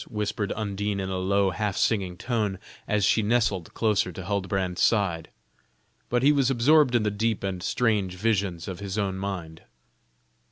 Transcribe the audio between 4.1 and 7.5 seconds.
to Huldbrand's side. But he was absorbed in the deep